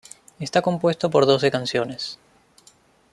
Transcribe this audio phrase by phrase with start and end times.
[0.39, 2.17] Está compuesto por doce canciones.